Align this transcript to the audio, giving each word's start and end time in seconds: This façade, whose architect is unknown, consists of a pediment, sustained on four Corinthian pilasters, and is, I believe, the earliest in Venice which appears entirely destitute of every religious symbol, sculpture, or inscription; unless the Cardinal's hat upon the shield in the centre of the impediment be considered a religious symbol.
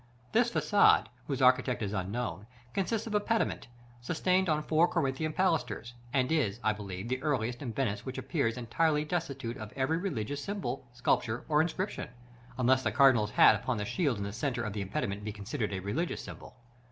This 0.31 0.49
façade, 0.49 1.05
whose 1.27 1.43
architect 1.43 1.83
is 1.83 1.93
unknown, 1.93 2.47
consists 2.73 3.05
of 3.05 3.13
a 3.13 3.19
pediment, 3.19 3.67
sustained 4.01 4.49
on 4.49 4.63
four 4.63 4.87
Corinthian 4.87 5.31
pilasters, 5.31 5.93
and 6.11 6.31
is, 6.31 6.59
I 6.63 6.73
believe, 6.73 7.07
the 7.07 7.21
earliest 7.21 7.61
in 7.61 7.71
Venice 7.71 8.03
which 8.03 8.17
appears 8.17 8.57
entirely 8.57 9.05
destitute 9.05 9.57
of 9.57 9.71
every 9.75 9.97
religious 9.99 10.43
symbol, 10.43 10.87
sculpture, 10.91 11.45
or 11.47 11.61
inscription; 11.61 12.09
unless 12.57 12.81
the 12.81 12.91
Cardinal's 12.91 13.29
hat 13.29 13.53
upon 13.53 13.77
the 13.77 13.85
shield 13.85 14.17
in 14.17 14.23
the 14.23 14.33
centre 14.33 14.63
of 14.63 14.73
the 14.73 14.81
impediment 14.81 15.23
be 15.23 15.31
considered 15.31 15.71
a 15.71 15.77
religious 15.77 16.23
symbol. 16.23 16.55